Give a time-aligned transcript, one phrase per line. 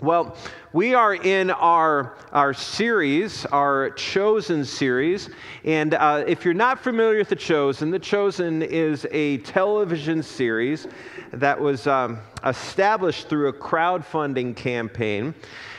[0.00, 0.36] Well,
[0.72, 5.30] we are in our, our series, our Chosen series.
[5.62, 10.88] And uh, if you're not familiar with The Chosen, The Chosen is a television series
[11.32, 15.32] that was um, established through a crowdfunding campaign.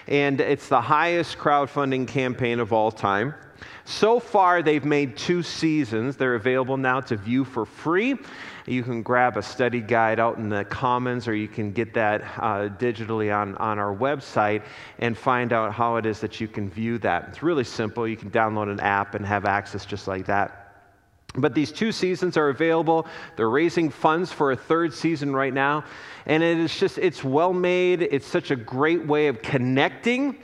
[0.07, 3.33] And it's the highest crowdfunding campaign of all time.
[3.85, 6.17] So far, they've made two seasons.
[6.17, 8.17] They're available now to view for free.
[8.65, 12.21] You can grab a study guide out in the Commons, or you can get that
[12.37, 14.63] uh, digitally on, on our website
[14.97, 17.27] and find out how it is that you can view that.
[17.29, 18.07] It's really simple.
[18.07, 20.64] You can download an app and have access just like that.
[21.37, 23.07] But these two seasons are available.
[23.35, 25.83] They're raising funds for a third season right now.
[26.25, 28.01] And it is just, it's well made.
[28.01, 30.37] It's such a great way of connecting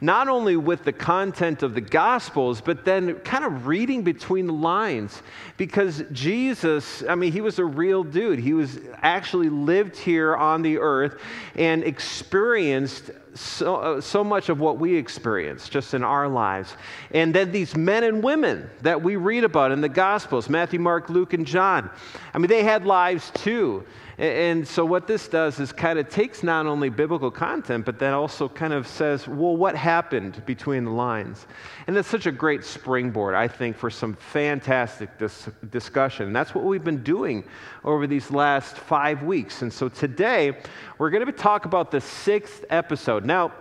[0.00, 4.52] not only with the content of the Gospels, but then kind of reading between the
[4.52, 5.22] lines.
[5.56, 8.38] Because Jesus, I mean, he was a real dude.
[8.38, 11.20] He was actually lived here on the earth
[11.56, 16.74] and experienced so, uh, so much of what we experience just in our lives.
[17.12, 21.08] And then these men and women that we read about in the Gospels Matthew, Mark,
[21.08, 21.88] Luke, and John
[22.34, 23.84] I mean, they had lives too.
[24.18, 28.12] And so, what this does is kind of takes not only biblical content, but then
[28.12, 31.46] also kind of says, well, what happened between the lines?
[31.86, 36.26] And it's such a great springboard, I think, for some fantastic dis- discussion.
[36.26, 37.44] And that's what we've been doing
[37.84, 39.62] over these last five weeks.
[39.62, 40.58] And so, today,
[40.98, 43.24] we're going to talk about the sixth episode.
[43.24, 43.52] Now,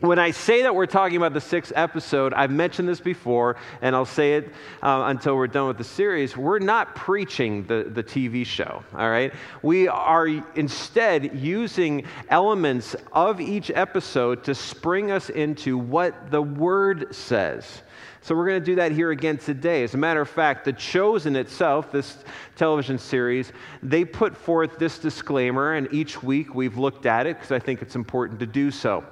[0.00, 3.96] when I say that we're talking about the sixth episode, I've mentioned this before, and
[3.96, 6.36] I'll say it uh, until we're done with the series.
[6.36, 9.34] We're not preaching the, the TV show, all right?
[9.62, 17.12] We are instead using elements of each episode to spring us into what the Word
[17.12, 17.82] says.
[18.20, 19.82] So we're going to do that here again today.
[19.82, 22.18] As a matter of fact, The Chosen itself, this
[22.54, 27.50] television series, they put forth this disclaimer, and each week we've looked at it because
[27.50, 29.02] I think it's important to do so.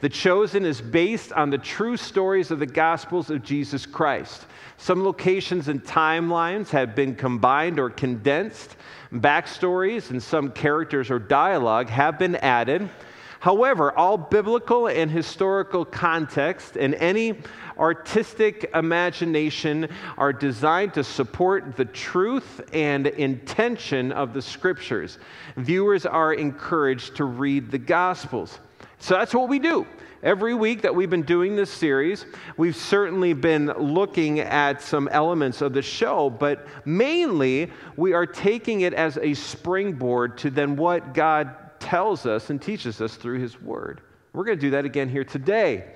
[0.00, 4.46] The Chosen is based on the true stories of the Gospels of Jesus Christ.
[4.76, 8.76] Some locations and timelines have been combined or condensed.
[9.12, 12.90] Backstories and some characters or dialogue have been added.
[13.38, 17.38] However, all biblical and historical context and any
[17.78, 25.18] artistic imagination are designed to support the truth and intention of the scriptures.
[25.56, 28.58] Viewers are encouraged to read the Gospels.
[28.98, 29.86] So that's what we do.
[30.22, 32.24] Every week that we've been doing this series,
[32.56, 38.80] we've certainly been looking at some elements of the show, but mainly we are taking
[38.80, 43.60] it as a springboard to then what God tells us and teaches us through His
[43.60, 44.00] Word.
[44.32, 45.92] We're going to do that again here today.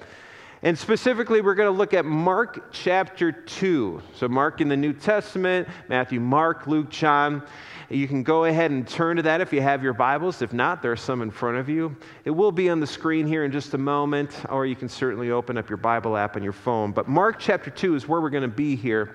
[0.63, 4.03] And specifically, we're going to look at Mark chapter 2.
[4.17, 7.45] So, Mark in the New Testament, Matthew, Mark, Luke, John.
[7.89, 10.43] You can go ahead and turn to that if you have your Bibles.
[10.43, 11.97] If not, there are some in front of you.
[12.25, 15.31] It will be on the screen here in just a moment, or you can certainly
[15.31, 16.91] open up your Bible app on your phone.
[16.91, 19.15] But Mark chapter 2 is where we're going to be here.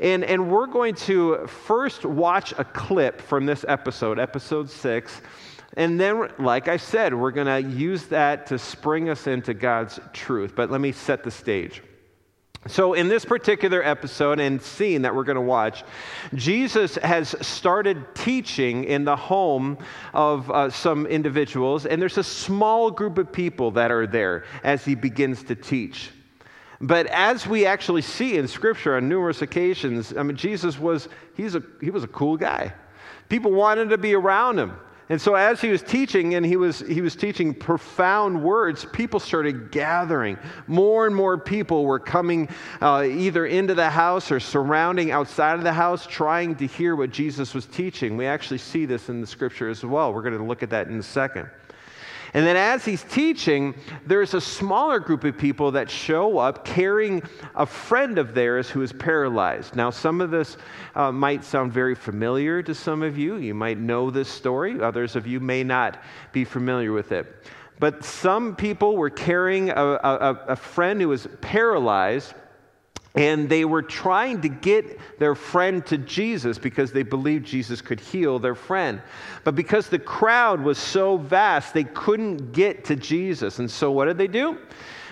[0.00, 5.22] And, and we're going to first watch a clip from this episode, episode 6.
[5.76, 9.98] And then, like I said, we're going to use that to spring us into God's
[10.12, 10.52] truth.
[10.54, 11.82] But let me set the stage.
[12.68, 15.82] So, in this particular episode and scene that we're going to watch,
[16.34, 19.78] Jesus has started teaching in the home
[20.14, 24.84] of uh, some individuals, and there's a small group of people that are there as
[24.84, 26.10] he begins to teach.
[26.80, 31.56] But as we actually see in Scripture on numerous occasions, I mean, Jesus was, he's
[31.56, 32.72] a, he was a cool guy.
[33.28, 34.76] People wanted to be around him.
[35.12, 39.20] And so, as he was teaching, and he was, he was teaching profound words, people
[39.20, 40.38] started gathering.
[40.66, 42.48] More and more people were coming
[42.80, 47.10] uh, either into the house or surrounding outside of the house, trying to hear what
[47.10, 48.16] Jesus was teaching.
[48.16, 50.14] We actually see this in the scripture as well.
[50.14, 51.50] We're going to look at that in a second.
[52.34, 53.74] And then as he's teaching,
[54.06, 57.22] there's a smaller group of people that show up carrying
[57.54, 59.76] a friend of theirs who is paralyzed.
[59.76, 60.56] Now, some of this
[60.94, 63.36] uh, might sound very familiar to some of you.
[63.36, 67.44] You might know this story, others of you may not be familiar with it.
[67.78, 72.32] But some people were carrying a, a, a friend who was paralyzed
[73.14, 78.00] and they were trying to get their friend to Jesus because they believed Jesus could
[78.00, 79.02] heal their friend.
[79.44, 83.58] But because the crowd was so vast, they couldn't get to Jesus.
[83.58, 84.58] And so what did they do?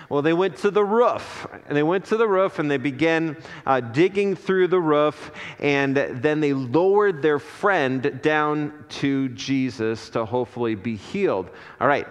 [0.09, 1.47] Well, they went to the roof.
[1.67, 5.31] And they went to the roof and they began uh, digging through the roof.
[5.59, 11.49] And then they lowered their friend down to Jesus to hopefully be healed.
[11.79, 12.07] All right.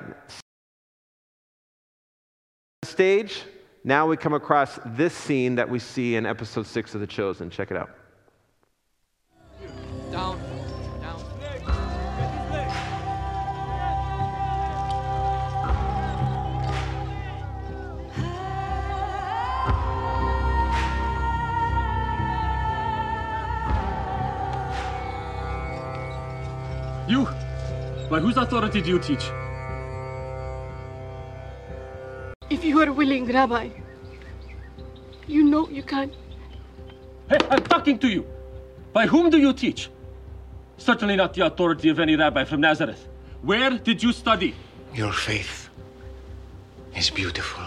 [2.85, 3.43] Stage
[3.85, 7.50] now we come across this scene that we see in episode six of The Chosen.
[7.50, 7.91] Check it out.
[10.12, 10.38] Down.
[27.11, 27.25] You!
[28.09, 29.31] By whose authority do you teach?
[32.82, 33.71] Are willing, Rabbi,
[35.27, 36.12] you know you can.
[37.29, 38.27] Hey, I'm talking to you.
[38.93, 39.91] By whom do you teach?
[40.77, 43.06] Certainly not the authority of any rabbi from Nazareth.
[43.43, 44.55] Where did you study?
[44.94, 45.69] Your faith
[46.97, 47.65] is beautiful.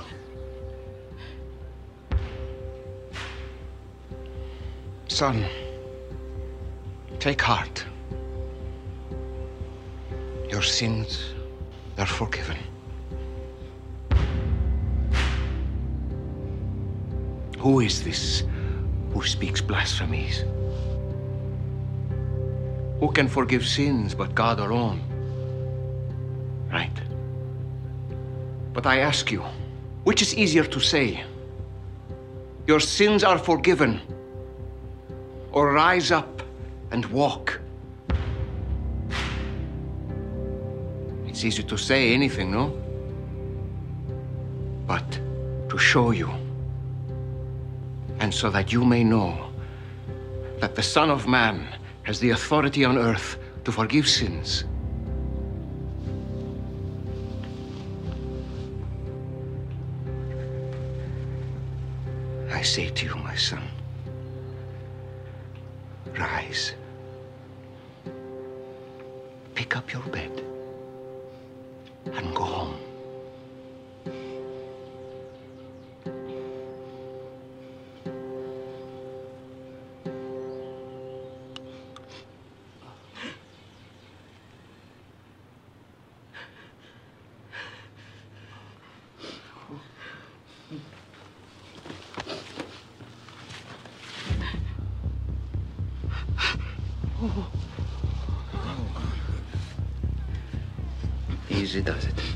[5.07, 5.45] Son,
[7.19, 7.85] take heart.
[10.49, 11.33] Your sins
[11.97, 12.57] are forgiven.
[17.63, 18.43] Who is this
[19.13, 20.43] who speaks blasphemies?
[22.99, 24.99] Who can forgive sins but God alone?
[26.69, 27.01] Right.
[28.73, 29.43] But I ask you,
[30.03, 31.23] which is easier to say?
[32.67, 34.01] Your sins are forgiven,
[35.53, 36.43] or rise up
[36.91, 37.61] and walk?
[41.27, 42.77] It's easy to say anything, no?
[44.85, 45.09] But
[45.69, 46.42] to show you,
[48.33, 49.53] so that you may know
[50.59, 51.67] that the Son of Man
[52.03, 54.65] has the authority on earth to forgive sins.
[62.51, 63.63] I say to you, my son,
[66.17, 66.73] rise.
[69.53, 70.43] Pick up your bed
[72.05, 72.82] and go home.
[101.73, 102.32] Easy does it.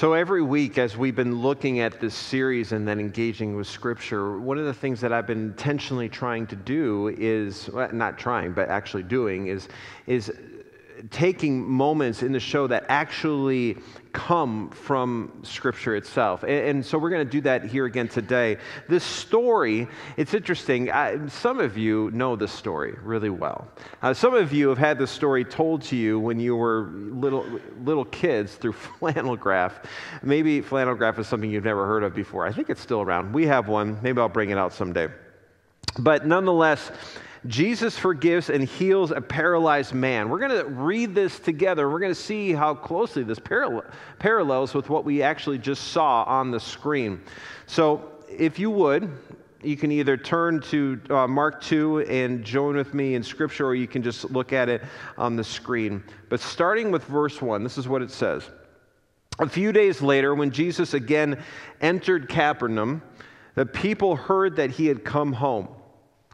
[0.00, 4.38] So, every week, as we've been looking at this series and then engaging with Scripture,
[4.38, 8.54] one of the things that I've been intentionally trying to do is well, not trying,
[8.54, 9.68] but actually doing is,
[10.06, 10.32] is
[11.10, 13.76] taking moments in the show that actually
[14.12, 16.42] come from Scripture itself.
[16.42, 18.58] And, and so, we're going to do that here again today.
[18.88, 20.90] This story, it's interesting.
[20.90, 23.68] I, some of you know this story really well.
[24.02, 27.46] Uh, some of you have had this story told to you when you were little,
[27.82, 29.80] little kids through flannel graph.
[30.22, 32.46] Maybe flannel graph is something you've never heard of before.
[32.46, 33.32] I think it's still around.
[33.32, 33.98] We have one.
[34.02, 35.08] Maybe I'll bring it out someday.
[35.98, 36.90] But nonetheless,
[37.46, 40.28] Jesus forgives and heals a paralyzed man.
[40.28, 41.88] We're going to read this together.
[41.88, 43.84] We're going to see how closely this parallel,
[44.18, 47.22] parallels with what we actually just saw on the screen.
[47.66, 49.10] So, if you would,
[49.62, 53.74] you can either turn to uh, Mark 2 and join with me in Scripture, or
[53.74, 54.82] you can just look at it
[55.18, 56.02] on the screen.
[56.28, 58.48] But starting with verse 1, this is what it says.
[59.38, 61.42] A few days later, when Jesus again
[61.80, 63.02] entered Capernaum,
[63.54, 65.68] the people heard that he had come home.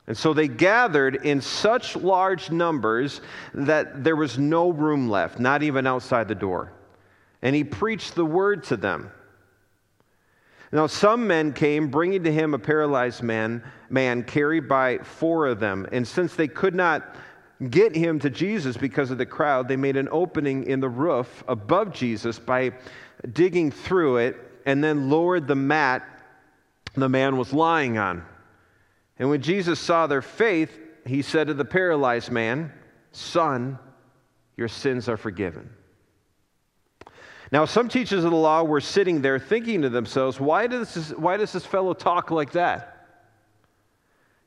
[0.06, 3.20] And so they gathered in such large numbers
[3.54, 6.72] that there was no room left, not even outside the door.
[7.42, 9.10] And he preached the word to them.
[10.72, 15.60] Now, some men came bringing to him a paralyzed man, man carried by four of
[15.60, 15.86] them.
[15.92, 17.16] And since they could not
[17.70, 21.42] get him to Jesus because of the crowd, they made an opening in the roof
[21.48, 22.72] above Jesus by
[23.32, 24.36] digging through it
[24.66, 26.02] and then lowered the mat
[26.94, 28.25] the man was lying on.
[29.18, 32.73] And when Jesus saw their faith, he said to the paralyzed man,
[33.12, 33.78] Son,
[34.56, 35.70] your sins are forgiven.
[37.52, 41.11] Now, some teachers of the law were sitting there thinking to themselves, why does this,
[41.11, 43.06] why does this fellow talk like that?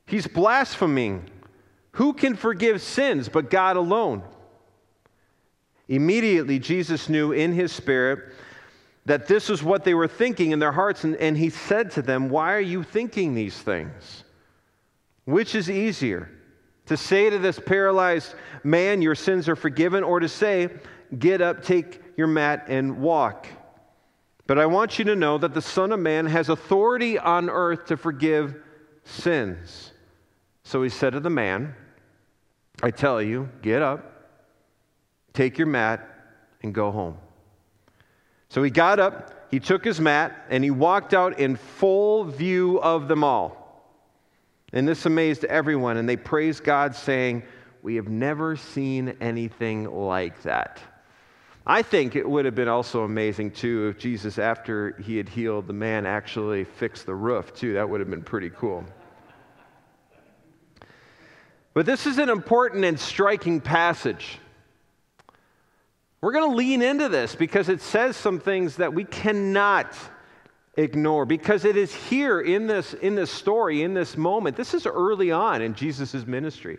[0.06, 1.30] He's blaspheming.
[1.92, 4.22] Who can forgive sins but God alone?
[5.88, 8.32] Immediately, Jesus knew in his spirit
[9.06, 12.02] that this was what they were thinking in their hearts, and, and he said to
[12.02, 14.24] them, Why are you thinking these things?
[15.30, 16.28] Which is easier?
[16.86, 18.34] To say to this paralyzed
[18.64, 20.70] man, Your sins are forgiven, or to say,
[21.16, 23.46] Get up, take your mat, and walk?
[24.48, 27.86] But I want you to know that the Son of Man has authority on earth
[27.86, 28.56] to forgive
[29.04, 29.92] sins.
[30.64, 31.76] So he said to the man,
[32.82, 34.32] I tell you, get up,
[35.32, 36.08] take your mat,
[36.64, 37.16] and go home.
[38.48, 42.80] So he got up, he took his mat, and he walked out in full view
[42.80, 43.59] of them all.
[44.72, 47.42] And this amazed everyone, and they praised God, saying,
[47.82, 50.80] We have never seen anything like that.
[51.66, 55.66] I think it would have been also amazing, too, if Jesus, after he had healed
[55.66, 57.74] the man, actually fixed the roof, too.
[57.74, 58.84] That would have been pretty cool.
[61.74, 64.38] But this is an important and striking passage.
[66.20, 69.96] We're going to lean into this because it says some things that we cannot
[70.76, 74.56] ignore because it is here in this, in this story, in this moment.
[74.56, 76.78] This is early on in Jesus' ministry.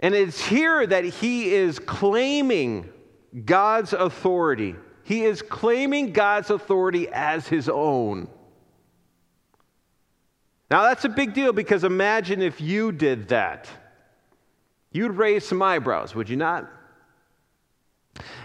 [0.00, 2.90] And it's here that he is claiming
[3.44, 4.76] God's authority.
[5.02, 8.28] He is claiming God's authority as his own.
[10.70, 13.68] Now, that's a big deal because imagine if you did that.
[14.90, 16.70] You'd raise some eyebrows, would you not?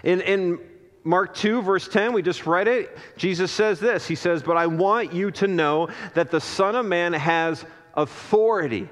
[0.02, 0.58] In, in
[1.02, 2.96] Mark 2, verse 10, we just read it.
[3.16, 6.84] Jesus says this He says, But I want you to know that the Son of
[6.86, 7.64] Man has
[7.94, 8.88] authority,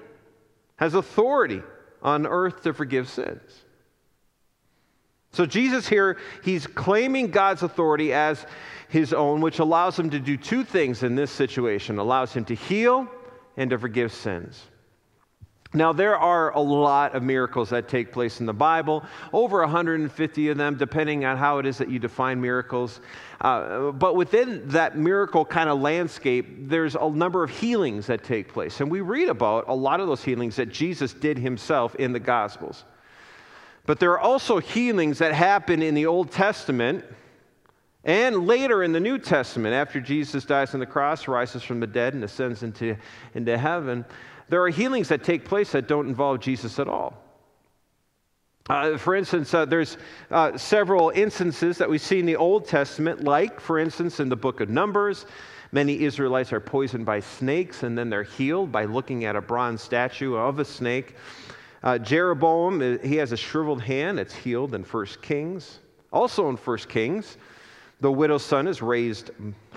[0.76, 1.62] has authority
[2.02, 3.64] on earth to forgive sins.
[5.32, 8.46] So, Jesus here, he's claiming God's authority as
[8.88, 12.54] his own, which allows him to do two things in this situation allows him to
[12.54, 13.06] heal
[13.56, 14.67] and to forgive sins.
[15.74, 20.48] Now, there are a lot of miracles that take place in the Bible, over 150
[20.48, 23.00] of them, depending on how it is that you define miracles.
[23.42, 28.50] Uh, but within that miracle kind of landscape, there's a number of healings that take
[28.50, 28.80] place.
[28.80, 32.20] And we read about a lot of those healings that Jesus did himself in the
[32.20, 32.84] Gospels.
[33.84, 37.04] But there are also healings that happen in the Old Testament
[38.04, 41.86] and later in the New Testament, after Jesus dies on the cross, rises from the
[41.86, 42.96] dead, and ascends into,
[43.34, 44.04] into heaven
[44.48, 47.22] there are healings that take place that don't involve Jesus at all.
[48.68, 49.96] Uh, for instance, uh, there's
[50.30, 54.36] uh, several instances that we see in the Old Testament, like, for instance, in the
[54.36, 55.24] book of Numbers,
[55.72, 59.80] many Israelites are poisoned by snakes and then they're healed by looking at a bronze
[59.80, 61.16] statue of a snake.
[61.82, 65.78] Uh, Jeroboam, uh, he has a shriveled hand, it's healed in 1 Kings.
[66.12, 67.38] Also in 1 Kings,
[68.00, 69.30] the widow's son is raised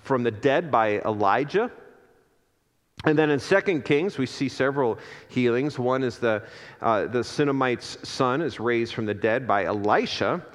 [0.03, 1.71] from the dead by Elijah.
[3.03, 5.79] And then in 2 Kings, we see several healings.
[5.79, 6.43] One is the,
[6.81, 10.45] uh, the Shunammite's son is raised from the dead by Elisha.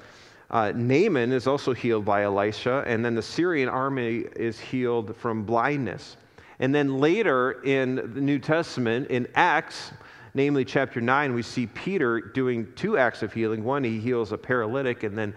[0.49, 2.85] Uh, Naaman is also healed by Elisha.
[2.87, 6.15] And then the Syrian army is healed from blindness.
[6.59, 9.91] And then later in the New Testament, in Acts,
[10.33, 13.63] namely chapter 9, we see Peter doing two acts of healing.
[13.63, 15.35] One, he heals a paralytic, and then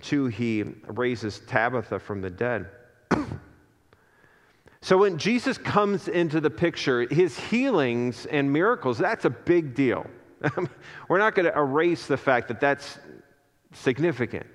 [0.00, 2.66] two, he raises Tabitha from the dead.
[4.86, 10.06] So when Jesus comes into the picture, his healings and miracles, that's a big deal.
[11.08, 12.96] We're not going to erase the fact that that's
[13.72, 14.46] significant.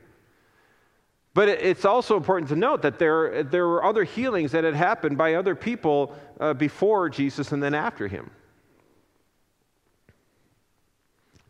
[1.34, 5.18] But it's also important to note that there, there were other healings that had happened
[5.18, 8.32] by other people uh, before Jesus and then after him.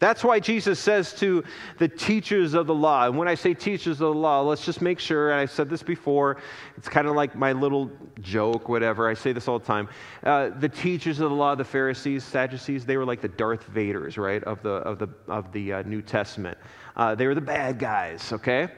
[0.01, 1.43] That's why Jesus says to
[1.77, 4.81] the teachers of the law, and when I say teachers of the law, let's just
[4.81, 6.38] make sure, and I've said this before,
[6.75, 9.08] it's kind of like my little joke, whatever.
[9.08, 9.88] I say this all the time.
[10.24, 14.17] Uh, the teachers of the law, the Pharisees, Sadducees, they were like the Darth Vaders,
[14.17, 16.58] right, of the, of the, of the uh, New Testament.
[16.96, 18.70] Uh, they were the bad guys, okay?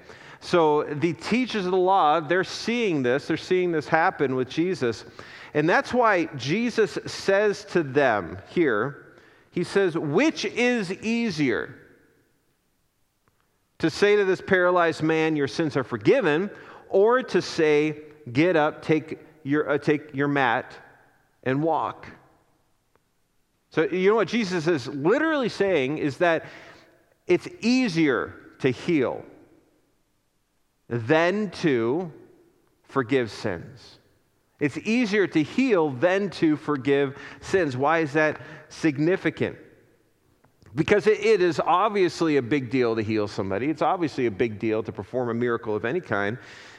[0.41, 5.05] So the teachers of the law, they're seeing this, they're seeing this happen with Jesus.
[5.53, 9.02] And that's why Jesus says to them here,
[9.53, 11.75] he says, Which is easier?
[13.79, 16.49] To say to this paralyzed man, Your sins are forgiven,
[16.89, 17.99] or to say,
[18.31, 20.73] Get up, take your, uh, take your mat,
[21.43, 22.07] and walk?
[23.69, 26.45] So, you know what Jesus is literally saying is that
[27.27, 29.23] it's easier to heal
[30.89, 32.11] than to
[32.83, 33.99] forgive sins.
[34.59, 37.75] It's easier to heal than to forgive sins.
[37.75, 39.57] Why is that significant?
[40.75, 43.69] Because it is obviously a big deal to heal somebody.
[43.69, 46.37] It's obviously a big deal to perform a miracle of any kind.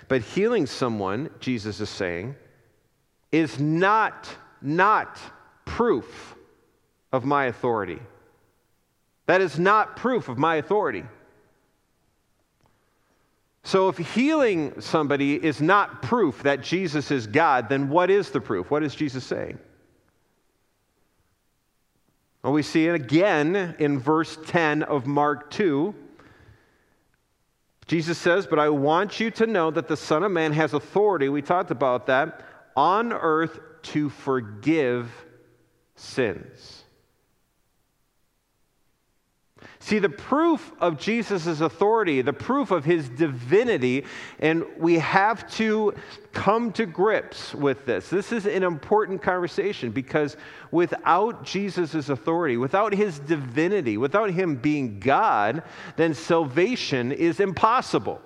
[0.08, 2.34] But healing someone, Jesus is saying,
[3.30, 4.28] is not,
[4.60, 5.20] not
[5.64, 6.34] proof
[7.12, 8.00] of my authority.
[9.26, 11.04] That is not proof of my authority.
[13.66, 18.40] So, if healing somebody is not proof that Jesus is God, then what is the
[18.40, 18.70] proof?
[18.70, 19.58] What is Jesus saying?
[22.42, 25.94] Well, we see it again in verse 10 of Mark 2.
[27.86, 31.30] Jesus says, But I want you to know that the Son of Man has authority,
[31.30, 32.42] we talked about that,
[32.76, 35.10] on earth to forgive
[35.96, 36.83] sins.
[39.84, 44.06] See, the proof of Jesus' authority, the proof of his divinity,
[44.38, 45.92] and we have to
[46.32, 48.08] come to grips with this.
[48.08, 50.38] This is an important conversation because
[50.70, 55.62] without Jesus' authority, without his divinity, without him being God,
[55.96, 58.22] then salvation is impossible.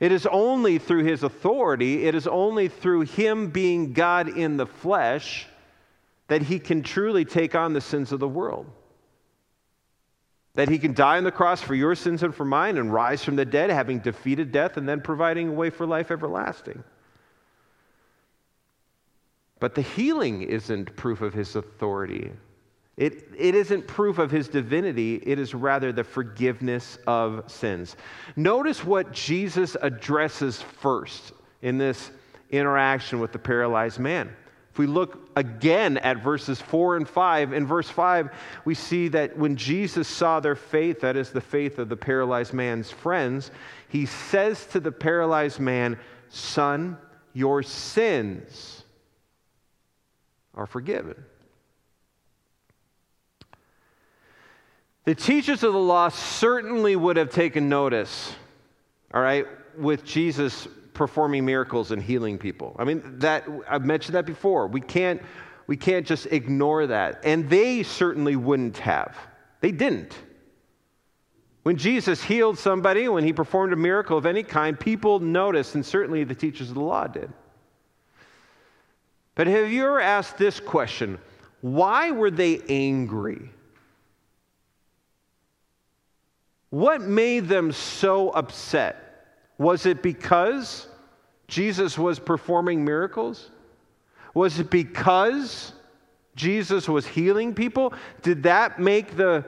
[0.00, 4.66] It is only through his authority, it is only through him being God in the
[4.66, 5.46] flesh
[6.28, 8.66] that he can truly take on the sins of the world.
[10.54, 13.24] That he can die on the cross for your sins and for mine and rise
[13.24, 16.82] from the dead, having defeated death and then providing a way for life everlasting.
[19.58, 22.30] But the healing isn't proof of his authority.
[22.96, 27.96] It, it isn't proof of his divinity, it is rather the forgiveness of sins.
[28.36, 32.12] Notice what Jesus addresses first in this
[32.50, 34.34] interaction with the paralyzed man.
[34.74, 38.28] If we look again at verses 4 and 5, in verse 5,
[38.64, 42.52] we see that when Jesus saw their faith, that is the faith of the paralyzed
[42.52, 43.52] man's friends,
[43.86, 45.96] he says to the paralyzed man,
[46.28, 46.98] Son,
[47.34, 48.82] your sins
[50.56, 51.24] are forgiven.
[55.04, 58.34] The teachers of the law certainly would have taken notice,
[59.12, 59.46] all right,
[59.78, 62.74] with Jesus performing miracles and healing people.
[62.78, 64.66] I mean, that I've mentioned that before.
[64.68, 65.20] We can't
[65.66, 67.20] we can't just ignore that.
[67.24, 69.16] And they certainly wouldn't have.
[69.60, 70.14] They didn't.
[71.62, 75.84] When Jesus healed somebody, when he performed a miracle of any kind, people noticed, and
[75.84, 77.32] certainly the teachers of the law did.
[79.34, 81.18] But have you ever asked this question?
[81.62, 83.48] Why were they angry?
[86.68, 89.03] What made them so upset?
[89.58, 90.88] Was it because
[91.48, 93.50] Jesus was performing miracles?
[94.34, 95.72] Was it because
[96.34, 97.94] Jesus was healing people?
[98.22, 99.44] Did that make the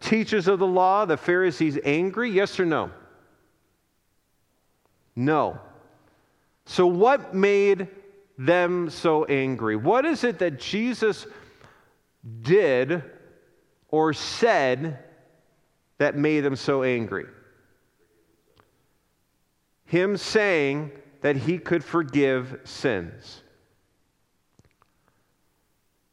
[0.00, 2.30] teachers of the law, the Pharisees, angry?
[2.30, 2.90] Yes or no?
[5.14, 5.58] No.
[6.64, 7.88] So, what made
[8.38, 9.76] them so angry?
[9.76, 11.26] What is it that Jesus
[12.40, 13.02] did
[13.88, 14.98] or said
[15.98, 17.26] that made them so angry?
[19.92, 23.42] Him saying that he could forgive sins.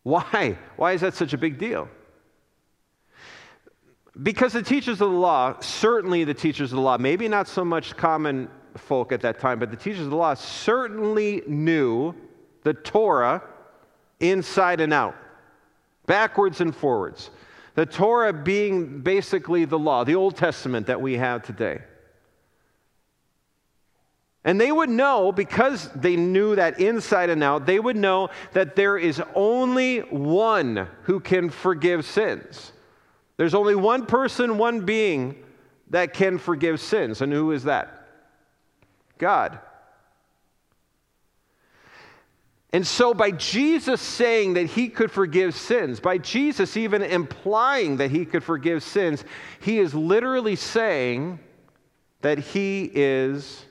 [0.03, 0.57] Why?
[0.75, 1.87] Why is that such a big deal?
[4.21, 7.63] Because the teachers of the law, certainly the teachers of the law, maybe not so
[7.63, 12.13] much common folk at that time, but the teachers of the law certainly knew
[12.63, 13.41] the Torah
[14.19, 15.15] inside and out,
[16.05, 17.29] backwards and forwards.
[17.75, 21.79] The Torah being basically the law, the Old Testament that we have today.
[24.49, 28.75] And they would know, because they knew that inside and out, they would know that
[28.75, 32.71] there is only one who can forgive sins.
[33.37, 35.35] There's only one person, one being
[35.91, 37.21] that can forgive sins.
[37.21, 38.07] And who is that?
[39.19, 39.59] God.
[42.73, 48.09] And so, by Jesus saying that he could forgive sins, by Jesus even implying that
[48.09, 49.23] he could forgive sins,
[49.59, 51.37] he is literally saying
[52.21, 53.63] that he is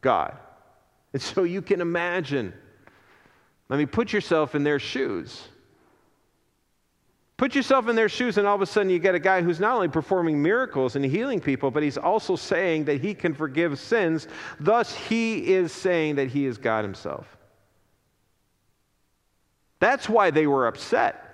[0.00, 0.36] God.
[1.12, 2.52] And so you can imagine.
[3.70, 5.48] I mean, put yourself in their shoes.
[7.36, 9.60] Put yourself in their shoes, and all of a sudden you get a guy who's
[9.60, 13.78] not only performing miracles and healing people, but he's also saying that he can forgive
[13.78, 14.26] sins.
[14.58, 17.36] Thus, he is saying that he is God himself.
[19.78, 21.24] That's why they were upset.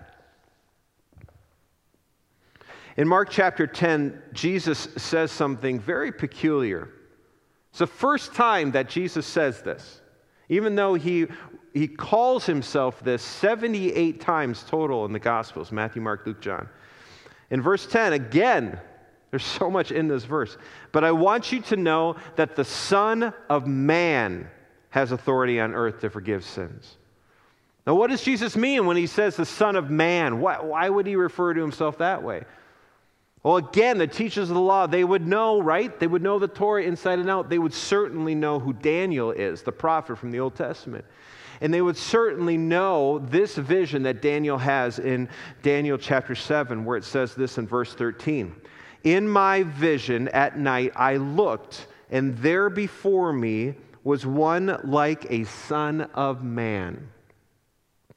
[2.99, 6.91] In Mark chapter 10, Jesus says something very peculiar.
[7.75, 10.01] It's the first time that Jesus says this,
[10.49, 11.27] even though he,
[11.73, 16.69] he calls himself this 78 times total in the Gospels Matthew, Mark, Luke, John.
[17.51, 18.79] In verse 10, again,
[19.33, 20.57] there's so much in this verse.
[20.93, 24.49] But I want you to know that the Son of Man
[24.91, 26.97] has authority on earth to forgive sins.
[27.89, 30.41] Now, what does Jesus mean when he says the Son of Man?
[30.41, 32.45] Why, why would he refer to himself that way?
[33.45, 36.01] Well, again, the teachers of the law, they would know, right?
[36.01, 37.51] They would know the Torah inside and out.
[37.51, 41.05] They would certainly know who Daniel is, the prophet from the Old Testament.
[41.61, 45.29] And they would certainly know this vision that Daniel has in
[45.63, 48.55] Daniel chapter 7, where it says this in verse 13
[49.05, 55.45] In my vision at night, I looked, and there before me was one like a
[55.45, 57.11] son of man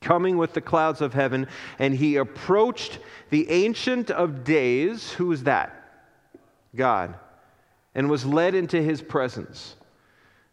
[0.07, 1.45] coming with the clouds of heaven,
[1.79, 5.11] and he approached the Ancient of Days.
[5.11, 6.07] Who is that?
[6.73, 7.15] God.
[7.93, 9.75] And was led into his presence.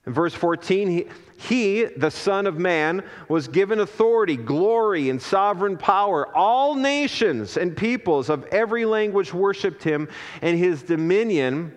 [0.06, 5.76] In verse 14, he, he, the Son of Man, was given authority, glory, and sovereign
[5.76, 6.36] power.
[6.36, 10.08] All nations and peoples of every language worshiped him,
[10.42, 11.72] and his dominion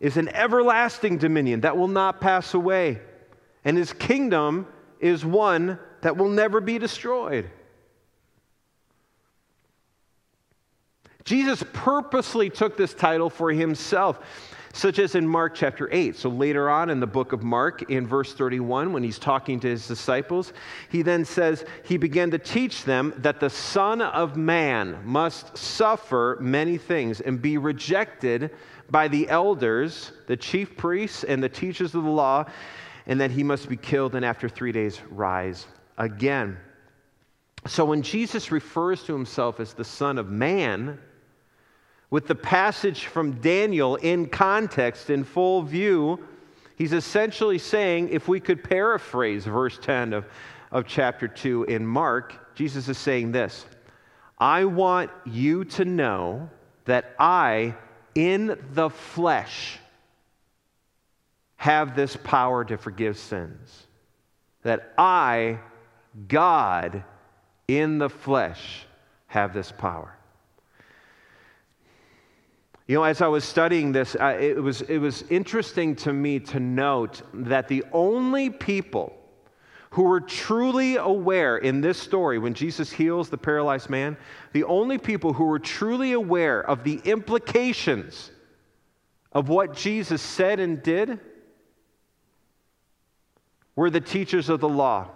[0.00, 3.00] is an everlasting dominion that will not pass away.
[3.64, 4.66] And his kingdom
[4.98, 7.50] is one that will never be destroyed.
[11.24, 14.18] Jesus purposely took this title for himself,
[14.72, 16.16] such as in Mark chapter 8.
[16.16, 19.68] So later on in the book of Mark, in verse 31, when he's talking to
[19.68, 20.52] his disciples,
[20.88, 26.38] he then says, He began to teach them that the Son of Man must suffer
[26.40, 28.50] many things and be rejected
[28.90, 32.44] by the elders, the chief priests, and the teachers of the law,
[33.06, 35.66] and that he must be killed and after three days rise
[36.00, 36.56] again.
[37.66, 40.98] So when Jesus refers to himself as the Son of Man,
[42.08, 46.18] with the passage from Daniel in context, in full view,
[46.76, 50.24] he's essentially saying, if we could paraphrase verse 10 of,
[50.72, 53.66] of chapter 2 in Mark, Jesus is saying this
[54.38, 56.48] I want you to know
[56.86, 57.76] that I,
[58.14, 59.78] in the flesh,
[61.56, 63.86] have this power to forgive sins.
[64.62, 65.60] That I,
[66.28, 67.04] God
[67.68, 68.86] in the flesh
[69.26, 70.16] have this power.
[72.86, 76.58] You know, as I was studying this, it, was, it was interesting to me to
[76.58, 79.16] note that the only people
[79.90, 84.16] who were truly aware in this story, when Jesus heals the paralyzed man,
[84.52, 88.32] the only people who were truly aware of the implications
[89.32, 91.20] of what Jesus said and did
[93.76, 95.08] were the teachers of the law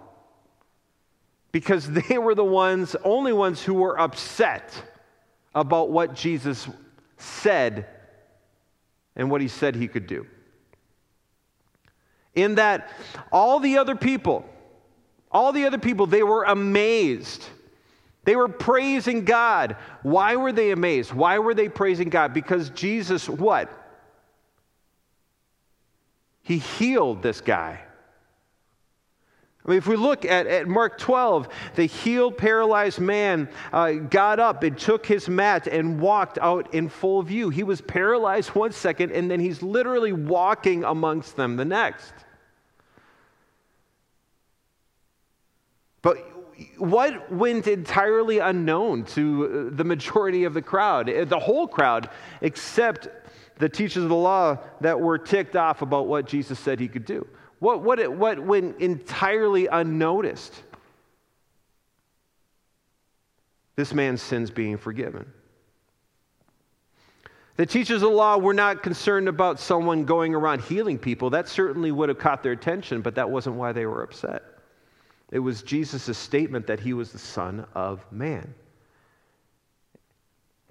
[1.55, 4.73] because they were the ones, only ones who were upset
[5.55, 6.67] about what Jesus
[7.15, 7.87] said
[9.15, 10.27] and what he said he could do.
[12.33, 12.89] In that,
[13.31, 14.43] all the other people,
[15.31, 17.45] all the other people, they were amazed.
[18.25, 19.77] They were praising God.
[20.03, 21.13] Why were they amazed?
[21.13, 22.33] Why were they praising God?
[22.33, 23.71] Because Jesus, what?
[26.41, 27.84] He healed this guy.
[29.65, 34.39] I mean, if we look at, at Mark 12, the healed paralyzed man uh, got
[34.39, 37.49] up and took his mat and walked out in full view.
[37.49, 42.13] He was paralyzed one second, and then he's literally walking amongst them the next.
[46.03, 46.17] But
[46.77, 53.07] what went entirely unknown to the majority of the crowd, eh, the whole crowd, except
[53.57, 57.05] the teachers of the law that were ticked off about what Jesus said he could
[57.05, 57.27] do?
[57.59, 60.53] What, what, what went entirely unnoticed?
[63.75, 65.31] This man's sins being forgiven.
[67.57, 71.29] The teachers of the law were not concerned about someone going around healing people.
[71.29, 74.43] That certainly would have caught their attention, but that wasn't why they were upset.
[75.31, 78.53] It was Jesus' statement that he was the Son of Man.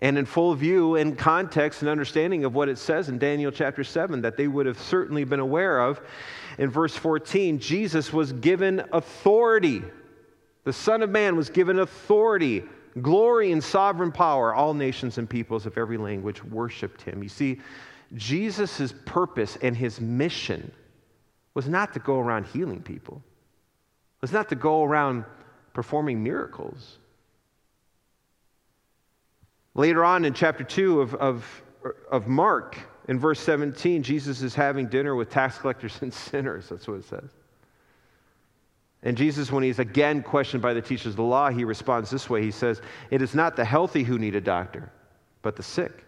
[0.00, 3.85] And in full view and context and understanding of what it says in Daniel chapter
[3.85, 6.00] 7, that they would have certainly been aware of,
[6.59, 9.83] in verse 14, Jesus was given authority.
[10.64, 12.64] The Son of Man was given authority,
[13.02, 14.54] glory, and sovereign power.
[14.54, 17.22] All nations and peoples of every language worshiped him.
[17.22, 17.61] You see,
[18.14, 20.70] Jesus' purpose and his mission
[21.54, 23.22] was not to go around healing people,
[24.18, 25.24] it was not to go around
[25.72, 26.98] performing miracles.
[29.74, 31.62] Later on in chapter 2 of, of,
[32.10, 36.68] of Mark, in verse 17, Jesus is having dinner with tax collectors and sinners.
[36.68, 37.30] That's what it says.
[39.02, 42.30] And Jesus, when he's again questioned by the teachers of the law, he responds this
[42.30, 44.90] way He says, It is not the healthy who need a doctor,
[45.42, 46.04] but the sick.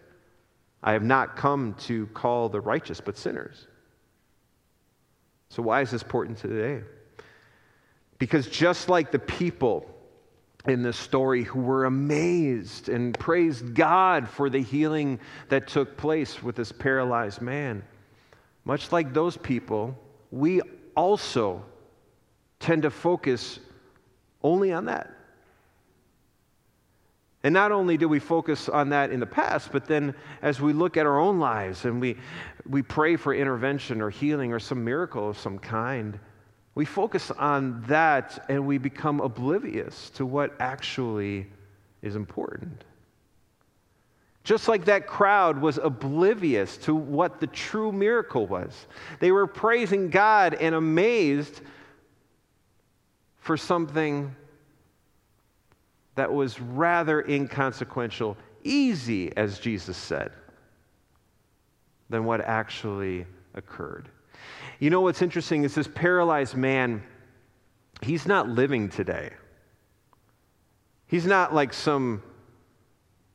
[0.81, 3.67] I have not come to call the righteous, but sinners.
[5.49, 6.83] So, why is this important today?
[8.17, 9.85] Because just like the people
[10.67, 16.43] in this story who were amazed and praised God for the healing that took place
[16.43, 17.83] with this paralyzed man.
[18.65, 19.97] Much like those people,
[20.29, 20.61] we
[20.95, 21.63] also
[22.59, 23.59] tend to focus
[24.43, 25.13] only on that.
[27.43, 30.73] And not only do we focus on that in the past, but then as we
[30.73, 32.17] look at our own lives and we,
[32.67, 36.19] we pray for intervention or healing or some miracle of some kind,
[36.77, 41.47] we focus on that and we become oblivious to what actually
[42.03, 42.83] is important.
[44.43, 48.85] Just like that crowd was oblivious to what the true miracle was.
[49.19, 51.61] They were praising God and amazed
[53.39, 54.35] for something
[56.13, 60.31] that was rather inconsequential, easy, as Jesus said,
[62.11, 64.09] than what actually occurred.
[64.79, 67.03] You know what's interesting is this paralyzed man,
[68.01, 69.31] he's not living today.
[71.07, 72.21] He's not like some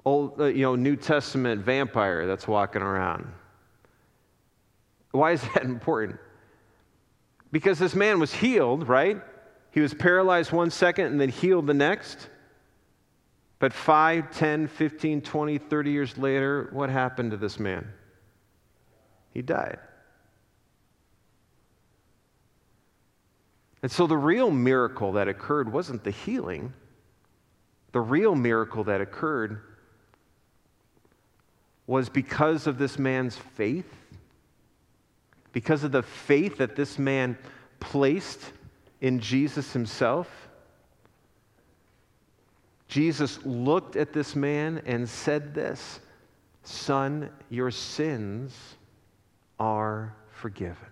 [0.05, 3.27] old, uh, you know, New Testament vampire that's walking around.
[5.11, 6.19] Why is that important?
[7.51, 9.21] Because this man was healed, right?
[9.73, 12.29] He was paralyzed one second and then healed the next.
[13.59, 17.89] But 5, 10, 15, 20, 30 years later, what happened to this man?
[19.33, 19.79] He died.
[23.83, 26.73] And so the real miracle that occurred wasn't the healing.
[27.91, 29.61] The real miracle that occurred
[31.87, 33.93] was because of this man's faith,
[35.53, 37.37] because of the faith that this man
[37.81, 38.41] placed
[39.01, 40.49] in Jesus himself.
[42.87, 45.99] Jesus looked at this man and said this
[46.63, 48.55] Son, your sins
[49.59, 50.92] are forgiven.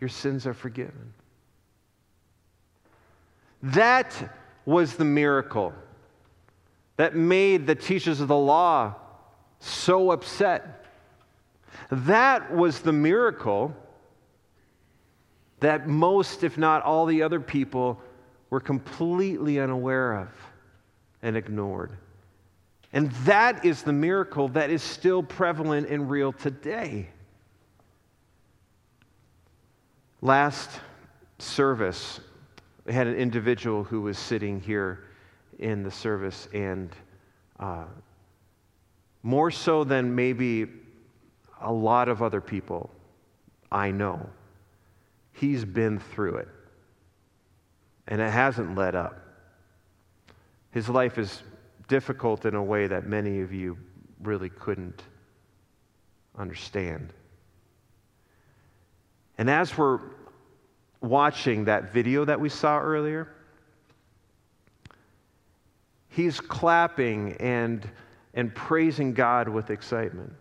[0.00, 1.12] Your sins are forgiven.
[3.62, 5.72] That was the miracle
[6.96, 8.94] that made the teachers of the law
[9.58, 10.84] so upset.
[11.90, 13.74] That was the miracle
[15.60, 18.00] that most, if not all, the other people
[18.50, 20.28] were completely unaware of
[21.22, 21.92] and ignored.
[22.92, 27.08] And that is the miracle that is still prevalent and real today.
[30.24, 30.70] Last
[31.38, 32.18] service,
[32.86, 35.04] we had an individual who was sitting here
[35.58, 36.88] in the service and
[37.60, 37.84] uh,
[39.22, 40.66] more so than maybe
[41.60, 42.90] a lot of other people
[43.70, 44.26] I know.
[45.32, 46.48] He's been through it,
[48.08, 49.20] and it hasn't let up.
[50.70, 51.42] His life is
[51.86, 53.76] difficult in a way that many of you
[54.22, 55.02] really couldn't
[56.38, 57.12] understand.
[59.38, 60.00] And as we're
[61.00, 63.28] watching that video that we saw earlier,
[66.08, 67.88] he's clapping and
[68.34, 70.32] and praising God with excitement.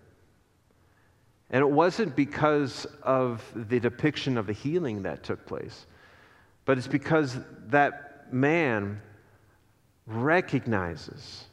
[1.52, 5.86] And it wasn't because of the depiction of the healing that took place,
[6.66, 9.00] but it's because that man
[10.08, 11.46] recognizes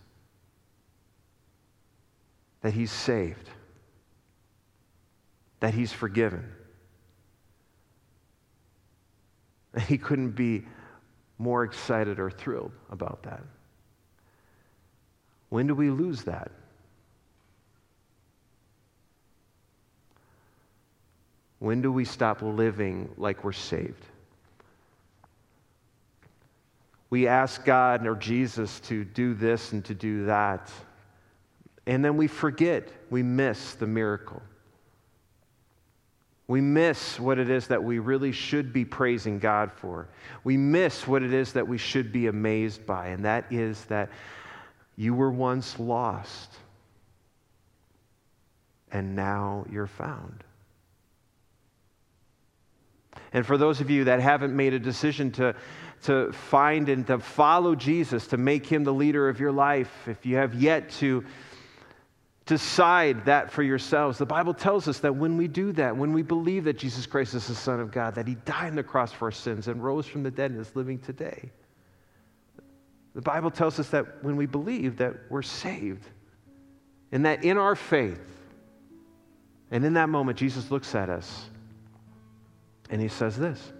[2.62, 3.50] that he's saved,
[5.60, 6.44] that he's forgiven.
[6.44, 6.50] And
[9.86, 10.64] he couldn't be
[11.38, 13.42] more excited or thrilled about that.
[15.48, 16.50] When do we lose that?
[21.58, 24.04] When do we stop living like we're saved?
[27.10, 30.70] We ask God or Jesus to do this and to do that,
[31.86, 34.40] and then we forget, we miss the miracle.
[36.50, 40.08] We miss what it is that we really should be praising God for.
[40.42, 44.08] We miss what it is that we should be amazed by, and that is that
[44.96, 46.50] you were once lost,
[48.90, 50.42] and now you're found.
[53.32, 55.54] And for those of you that haven't made a decision to,
[56.02, 60.26] to find and to follow Jesus, to make him the leader of your life, if
[60.26, 61.24] you have yet to
[62.50, 66.22] decide that for yourselves, the Bible tells us that when we do that, when we
[66.22, 69.12] believe that Jesus Christ is the Son of God, that he died on the cross
[69.12, 71.48] for our sins and rose from the dead and is living today,
[73.14, 76.04] the Bible tells us that when we believe that we're saved,
[77.12, 78.20] and that in our faith,
[79.70, 81.50] and in that moment, Jesus looks at us
[82.90, 83.72] and he says this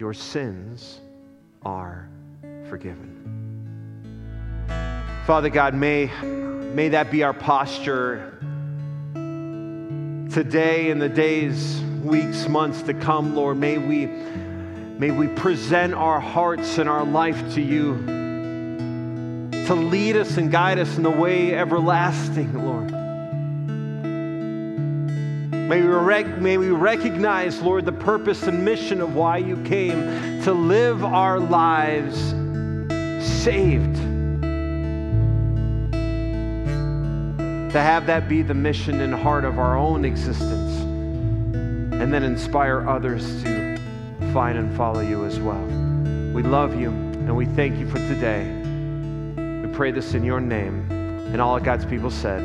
[0.00, 1.00] Your sins
[1.64, 2.08] are
[2.68, 3.42] forgiven.
[5.24, 6.10] Father God, may,
[6.74, 8.32] may that be our posture
[10.32, 13.58] today and the days, weeks, months to come, Lord.
[13.58, 17.96] May we, may we present our hearts and our life to you
[19.66, 22.90] to lead us and guide us in the way everlasting, Lord.
[25.68, 30.42] May we, rec- may we recognize, Lord, the purpose and mission of why you came
[30.42, 32.18] to live our lives
[33.42, 34.11] saved.
[37.72, 42.86] To have that be the mission and heart of our own existence, and then inspire
[42.86, 43.80] others to
[44.34, 45.64] find and follow you as well.
[46.34, 48.50] We love you and we thank you for today
[49.36, 50.86] We pray this in your name.
[50.90, 52.42] And all of God's people said,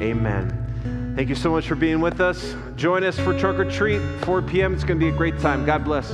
[0.00, 1.12] Amen.
[1.16, 2.54] Thank you so much for being with us.
[2.76, 4.72] Join us for Trunk or Treat, 4 p.m.
[4.72, 5.66] It's going to be a great time.
[5.66, 6.10] God bless.